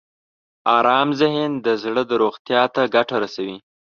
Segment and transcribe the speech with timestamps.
[0.77, 3.57] ارام ذهن د زړه روغتیا ته ګټه رسوي.